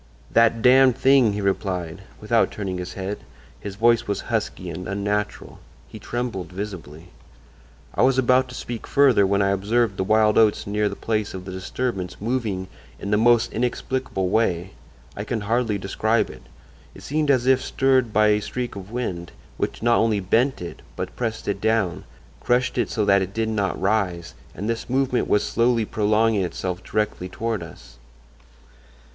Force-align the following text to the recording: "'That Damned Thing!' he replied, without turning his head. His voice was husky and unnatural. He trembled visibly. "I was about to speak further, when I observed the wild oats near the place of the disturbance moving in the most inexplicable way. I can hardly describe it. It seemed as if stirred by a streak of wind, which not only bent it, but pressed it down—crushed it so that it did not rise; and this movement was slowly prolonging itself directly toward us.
"'That 0.31 0.63
Damned 0.63 0.97
Thing!' 0.97 1.33
he 1.33 1.41
replied, 1.41 2.01
without 2.19 2.49
turning 2.49 2.79
his 2.79 2.93
head. 2.93 3.19
His 3.59 3.75
voice 3.75 4.07
was 4.07 4.21
husky 4.33 4.67
and 4.71 4.87
unnatural. 4.87 5.59
He 5.87 5.99
trembled 5.99 6.51
visibly. 6.51 7.09
"I 7.93 8.01
was 8.01 8.17
about 8.17 8.47
to 8.49 8.55
speak 8.55 8.87
further, 8.87 9.27
when 9.27 9.43
I 9.43 9.51
observed 9.51 9.97
the 9.97 10.03
wild 10.03 10.39
oats 10.39 10.65
near 10.65 10.89
the 10.89 10.95
place 10.95 11.35
of 11.35 11.45
the 11.45 11.51
disturbance 11.51 12.19
moving 12.19 12.67
in 12.99 13.11
the 13.11 13.17
most 13.17 13.53
inexplicable 13.53 14.27
way. 14.29 14.71
I 15.15 15.23
can 15.23 15.41
hardly 15.41 15.77
describe 15.77 16.31
it. 16.31 16.41
It 16.95 17.03
seemed 17.03 17.29
as 17.29 17.45
if 17.45 17.61
stirred 17.61 18.11
by 18.11 18.29
a 18.29 18.41
streak 18.41 18.75
of 18.75 18.89
wind, 18.89 19.31
which 19.57 19.83
not 19.83 19.99
only 19.99 20.19
bent 20.19 20.63
it, 20.63 20.81
but 20.95 21.15
pressed 21.15 21.47
it 21.47 21.61
down—crushed 21.61 22.79
it 22.79 22.89
so 22.89 23.05
that 23.05 23.21
it 23.21 23.35
did 23.35 23.49
not 23.49 23.79
rise; 23.79 24.33
and 24.55 24.67
this 24.67 24.89
movement 24.89 25.27
was 25.27 25.43
slowly 25.43 25.85
prolonging 25.85 26.43
itself 26.43 26.83
directly 26.83 27.29
toward 27.29 27.61
us. 27.61 27.97